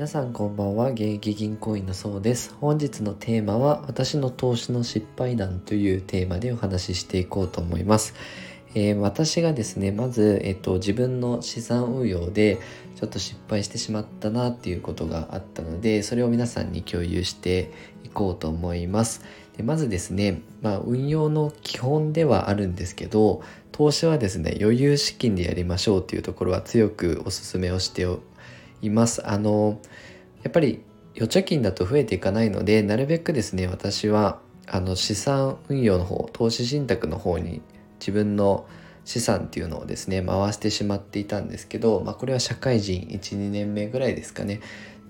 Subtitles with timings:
[0.00, 0.92] 皆さんこんばんは。
[0.92, 2.54] 現役銀行員のそうです。
[2.58, 8.14] 本日のテーマは私の投資の失敗談というテーマでお話ししていこうと思います、
[8.74, 12.60] えー、私がですねまず、えっと、自分の資産運用で
[12.96, 17.70] ちょっと失敗してしまったなっていうことがあったのでそれを皆さんに共有して
[18.02, 19.22] いこうと思います。
[19.58, 28.20] でまずですね、まあ、運用の基本ではあるんですけど投資はですね余裕資金でやりましょうというところは強くお勧めをしてお
[28.82, 29.26] います。
[29.28, 29.80] あの
[30.42, 30.82] やっぱり
[31.16, 37.60] 預貯金だと増えていかないのでなるべくですね私はあの資産運用の方投資信託の方に
[37.98, 38.66] 自分の
[39.04, 44.60] 資産っていうのをですね回してしまっていたんですけど、まあ、これは社会人12年目ぐらいですかね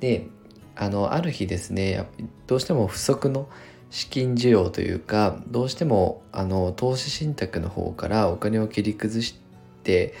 [0.00, 0.26] で
[0.74, 2.06] あのある日ですね
[2.46, 3.48] どうしても不足の
[3.90, 9.38] 資金需要というかどうしてもあの投資信託の方からお金を切り崩し
[9.82, 10.14] て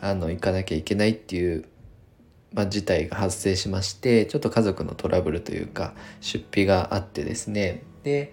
[0.00, 1.66] あの行かなきゃいけないっていう
[2.54, 7.82] まあ、事態が発生しましてちょっと家族のトラブルというか出費があってですね。
[8.04, 8.32] で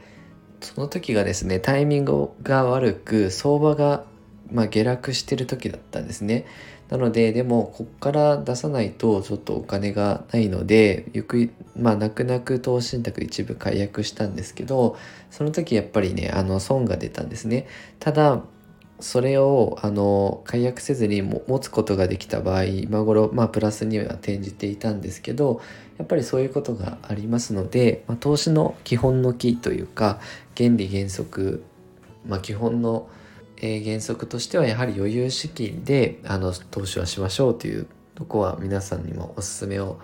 [0.61, 4.05] その時がですねタイミングが悪く相場が
[4.51, 6.45] まあ下落してる時だったんですね。
[6.89, 14.97] なのででもこっから出さないとちょっとお金がないのでゆくまあ泣く泣く投資信託一部解約したんですけど
[15.31, 17.65] その時やっぱりねあの損が出たんですね。
[17.99, 18.43] ただ
[19.01, 25.61] それをあの解約せずに持つことができた場合今頃まあプラスには転じていたんですけど
[25.97, 30.19] やっぱりそういうことがありますので、まあ、投資の基本の木というか
[30.57, 31.63] 原理原則、
[32.25, 33.09] まあ、基本の、
[33.57, 39.99] えー、原則としてはやはり余裕資金であの投資はしましょうというとこは皆さんにもおすすめを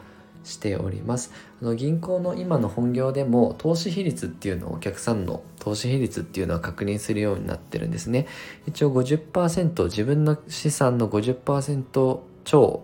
[0.47, 1.31] しております。
[1.61, 8.27] あの銀行の今の本業でも投資比率っていうのをお客さんの投資比率っていうのは確認するようになってるんですね。
[8.65, 12.83] 一応50%自分の資産の50%超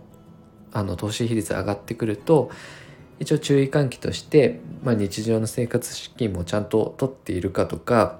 [0.73, 2.49] あの投資比率上がってくると
[3.19, 8.19] 一応注意喚起として、まあ、日常の生活資金もちゃんと取っているかとか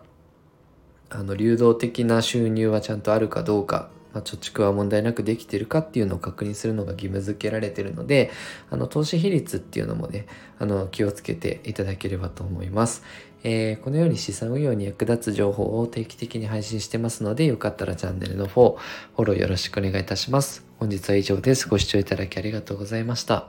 [1.10, 8.32] あの流動的な収入はちゃんとあるかどうかまあ、貯蓄は問題なくできているかっていうのを確認するのが義務付けられているので
[8.70, 10.28] あの投資比率っていうのもね
[10.60, 13.04] あの気をつけていただければと思います、
[13.44, 18.78] えー、このように資産運用に役立つ情報を定期的に配信してますのでよかったらチャンネルの方
[19.16, 20.66] フォローよろしくお願いいたします。
[20.80, 21.70] 本日は以上です。
[21.70, 23.48] ご視聴いただきありがとうございました。